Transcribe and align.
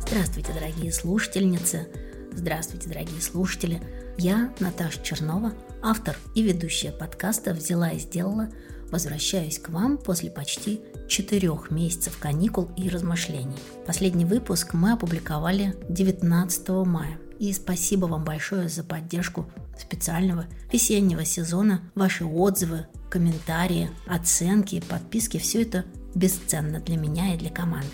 Здравствуйте, 0.00 0.52
дорогие 0.52 0.92
слушательницы! 0.92 1.88
Здравствуйте, 2.32 2.88
дорогие 2.88 3.20
слушатели! 3.20 3.80
Я, 4.18 4.52
Наташа 4.60 5.02
Чернова, 5.02 5.52
автор 5.82 6.16
и 6.34 6.42
ведущая 6.42 6.92
подкаста 6.92 7.54
«Взяла 7.54 7.90
и 7.90 7.98
сделала», 7.98 8.50
возвращаюсь 8.90 9.58
к 9.58 9.68
вам 9.68 9.98
после 9.98 10.30
почти 10.30 10.80
четырех 11.08 11.70
месяцев 11.70 12.18
каникул 12.18 12.70
и 12.76 12.88
размышлений. 12.88 13.56
Последний 13.86 14.24
выпуск 14.24 14.74
мы 14.74 14.92
опубликовали 14.92 15.74
19 15.88 16.68
мая. 16.86 17.18
И 17.38 17.52
спасибо 17.52 18.06
вам 18.06 18.24
большое 18.24 18.68
за 18.68 18.84
поддержку 18.84 19.50
специального 19.78 20.46
весеннего 20.72 21.24
сезона. 21.24 21.82
Ваши 21.94 22.24
отзывы, 22.24 22.86
комментарии, 23.10 23.90
оценки, 24.06 24.82
подписки– 24.88 25.38
все 25.38 25.62
это 25.62 25.84
бесценно 26.14 26.80
для 26.80 26.96
меня 26.96 27.34
и 27.34 27.38
для 27.38 27.50
команды. 27.50 27.88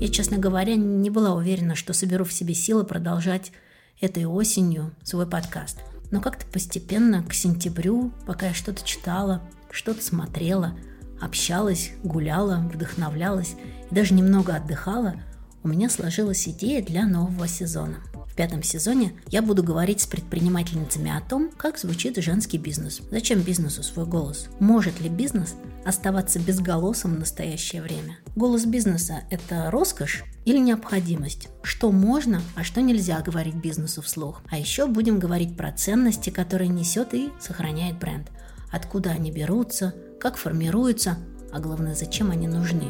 Я, 0.00 0.08
честно 0.08 0.38
говоря, 0.38 0.76
не 0.76 1.10
была 1.10 1.34
уверена, 1.34 1.74
что 1.74 1.92
соберу 1.92 2.24
в 2.24 2.32
себе 2.32 2.54
силы 2.54 2.84
продолжать 2.84 3.52
этой 4.00 4.24
осенью 4.24 4.94
свой 5.02 5.26
подкаст. 5.26 5.80
Но 6.10 6.22
как-то 6.22 6.46
постепенно 6.46 7.22
к 7.22 7.34
сентябрю, 7.34 8.12
пока 8.26 8.46
я 8.46 8.54
что-то 8.54 8.82
читала, 8.82 9.42
что-то 9.70 10.02
смотрела, 10.02 10.78
общалась, 11.20 11.92
гуляла, 12.02 12.66
вдохновлялась 12.72 13.56
и 13.90 13.94
даже 13.94 14.14
немного 14.14 14.54
отдыхала– 14.54 15.16
у 15.62 15.68
меня 15.68 15.90
сложилась 15.90 16.48
идея 16.48 16.82
для 16.82 17.06
нового 17.06 17.46
сезона. 17.46 17.96
В 18.30 18.36
пятом 18.36 18.62
сезоне 18.62 19.12
я 19.28 19.42
буду 19.42 19.62
говорить 19.62 20.00
с 20.00 20.06
предпринимательницами 20.06 21.10
о 21.10 21.20
том, 21.20 21.50
как 21.56 21.78
звучит 21.78 22.16
женский 22.16 22.58
бизнес. 22.58 23.02
Зачем 23.10 23.40
бизнесу 23.40 23.82
свой 23.82 24.06
голос? 24.06 24.48
Может 24.60 25.00
ли 25.00 25.08
бизнес 25.08 25.56
оставаться 25.84 26.38
безголосым 26.38 27.16
в 27.16 27.18
настоящее 27.18 27.82
время? 27.82 28.18
Голос 28.36 28.64
бизнеса– 28.64 29.24
это 29.30 29.70
роскошь 29.70 30.24
или 30.44 30.58
необходимость? 30.58 31.48
Что 31.62 31.90
можно, 31.90 32.40
а 32.54 32.62
что 32.62 32.80
нельзя 32.80 33.20
говорить 33.20 33.56
бизнесу 33.56 34.00
вслух? 34.00 34.42
А 34.48 34.56
еще 34.56 34.86
будем 34.86 35.18
говорить 35.18 35.56
про 35.56 35.72
ценности, 35.72 36.30
которые 36.30 36.68
несет 36.68 37.12
и 37.14 37.30
сохраняет 37.40 37.98
бренд. 37.98 38.28
Откуда 38.70 39.10
они 39.10 39.32
берутся, 39.32 39.92
как 40.20 40.36
формируются, 40.36 41.18
а 41.52 41.58
главное, 41.58 41.96
зачем 41.96 42.30
они 42.30 42.46
нужны. 42.46 42.86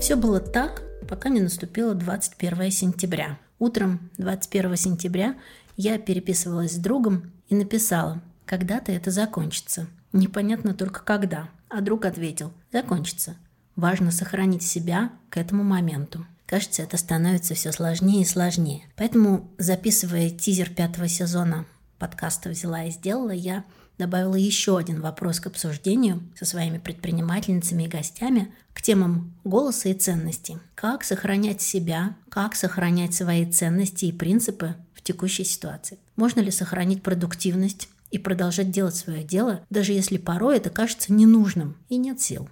Все 0.00 0.16
было 0.16 0.40
так, 0.40 0.82
пока 1.08 1.28
не 1.28 1.40
наступило 1.40 1.94
21 1.94 2.70
сентября. 2.72 3.38
Утром 3.58 4.10
21 4.18 4.76
сентября 4.76 5.36
я 5.76 5.98
переписывалась 5.98 6.72
с 6.72 6.78
другом 6.78 7.32
и 7.48 7.54
написала 7.54 8.22
«Когда-то 8.46 8.92
это 8.92 9.10
закончится». 9.10 9.86
Непонятно 10.12 10.74
только 10.74 11.02
когда. 11.04 11.50
А 11.68 11.80
друг 11.80 12.06
ответил 12.06 12.52
«Закончится. 12.72 13.36
Важно 13.76 14.10
сохранить 14.10 14.62
себя 14.62 15.10
к 15.28 15.36
этому 15.36 15.64
моменту». 15.64 16.26
Кажется, 16.46 16.82
это 16.82 16.96
становится 16.96 17.54
все 17.54 17.72
сложнее 17.72 18.22
и 18.22 18.24
сложнее. 18.24 18.84
Поэтому, 18.96 19.50
записывая 19.58 20.30
тизер 20.30 20.70
пятого 20.70 21.06
сезона 21.06 21.66
подкаста 21.98 22.50
«Взяла 22.50 22.84
и 22.84 22.90
сделала», 22.90 23.30
я 23.30 23.64
добавила 23.98 24.36
еще 24.36 24.78
один 24.78 25.00
вопрос 25.00 25.40
к 25.40 25.48
обсуждению 25.48 26.22
со 26.36 26.44
своими 26.44 26.78
предпринимательницами 26.78 27.84
и 27.84 27.88
гостями 27.88 28.54
к 28.72 28.80
темам 28.80 29.34
голоса 29.44 29.88
и 29.88 29.94
ценностей. 29.94 30.58
Как 30.74 31.04
сохранять 31.04 31.60
себя, 31.60 32.16
как 32.28 32.54
сохранять 32.54 33.14
свои 33.14 33.44
ценности 33.44 34.06
и 34.06 34.12
принципы 34.12 34.76
в 34.94 35.02
текущей 35.02 35.44
ситуации. 35.44 35.98
Можно 36.16 36.40
ли 36.40 36.50
сохранить 36.50 37.02
продуктивность 37.02 37.88
и 38.10 38.18
продолжать 38.18 38.70
делать 38.70 38.96
свое 38.96 39.22
дело, 39.22 39.60
даже 39.68 39.92
если 39.92 40.16
порой 40.16 40.56
это 40.56 40.70
кажется 40.70 41.12
ненужным 41.12 41.76
и 41.88 41.96
нет 41.96 42.20
сил. 42.20 42.48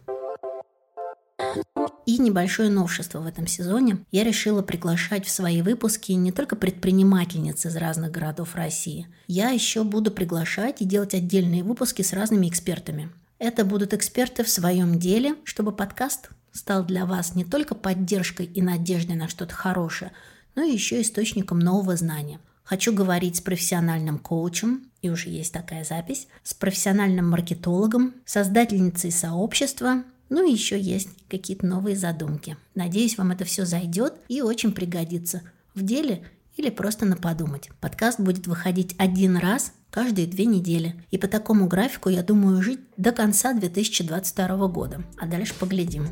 И 2.07 2.19
небольшое 2.19 2.71
новшество 2.71 3.19
в 3.19 3.27
этом 3.27 3.49
сезоне. 3.49 3.99
Я 4.13 4.23
решила 4.23 4.63
приглашать 4.63 5.27
в 5.27 5.31
свои 5.31 5.61
выпуски 5.61 6.13
не 6.13 6.31
только 6.31 6.55
предпринимательниц 6.55 7.67
из 7.67 7.75
разных 7.75 8.13
городов 8.13 8.55
России. 8.55 9.09
Я 9.27 9.51
еще 9.51 9.83
буду 9.83 10.13
приглашать 10.13 10.81
и 10.81 10.85
делать 10.85 11.15
отдельные 11.15 11.65
выпуски 11.65 12.03
с 12.03 12.13
разными 12.13 12.49
экспертами. 12.49 13.11
Это 13.41 13.65
будут 13.65 13.93
эксперты 13.93 14.45
в 14.45 14.49
своем 14.49 15.01
деле, 15.01 15.35
чтобы 15.43 15.73
подкаст 15.73 16.31
стал 16.53 16.85
для 16.85 17.07
вас 17.07 17.35
не 17.35 17.45
только 17.45 17.75
поддержкой 17.75 18.47
и 18.47 18.63
надеждой 18.63 19.17
на 19.17 19.29
что-то 19.29 19.55
хорошее, 19.55 20.13
но 20.55 20.63
и 20.63 20.73
еще 20.73 21.03
источником 21.03 21.59
нового 21.59 21.97
знания. 21.97 22.39
Хочу 22.63 22.93
говорить 22.93 23.37
с 23.37 23.41
профессиональным 23.41 24.19
коучем, 24.19 24.91
и 25.03 25.11
уже 25.11 25.29
есть 25.29 25.53
такая 25.53 25.85
запись, 25.85 26.29
с 26.43 26.55
профессиональным 26.55 27.29
маркетологом, 27.29 28.15
создательницей 28.25 29.13
сообщества, 29.13 30.05
ну 30.29 30.47
и 30.47 30.53
еще 30.53 30.81
есть 30.81 31.09
какие-то 31.29 31.67
новые 31.67 31.97
задумки. 31.97 32.57
Надеюсь, 32.75 33.19
вам 33.19 33.31
это 33.31 33.45
все 33.45 33.65
зайдет 33.65 34.15
и 34.29 34.43
очень 34.43 34.73
пригодится 34.73 35.43
в 35.75 35.83
деле 35.83 36.25
или 36.57 36.71
просто 36.71 37.05
на 37.05 37.17
подумать. 37.17 37.71
Подкаст 37.81 38.19
будет 38.19 38.47
выходить 38.47 38.95
один 38.99 39.37
раз 39.37 39.73
каждые 39.91 40.27
две 40.27 40.47
недели. 40.47 40.95
И 41.11 41.19
по 41.19 41.29
такому 41.29 41.67
графику 41.67 42.09
я 42.09 42.23
думаю 42.23 42.63
жить 42.63 42.81
до 42.97 43.13
конца 43.13 43.53
2022 43.53 44.69
года. 44.69 45.05
А 45.19 45.27
дальше 45.27 45.55
поглядим. 45.55 46.09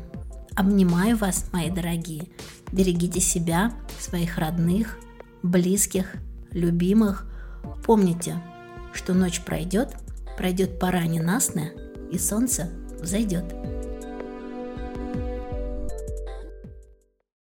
Обнимаю 0.55 1.17
вас, 1.17 1.51
мои 1.51 1.69
дорогие. 1.69 2.29
Берегите 2.71 3.19
себя, 3.19 3.73
своих 3.99 4.37
родных, 4.37 4.97
близких, 5.43 6.15
любимых. 6.51 7.25
Помните, 7.83 8.41
что 8.93 9.13
ночь 9.13 9.41
пройдет, 9.41 9.89
пройдет 10.37 10.79
пора 10.79 11.03
ненастная, 11.05 11.71
и 12.11 12.17
солнце 12.17 12.69
взойдет. 13.01 13.74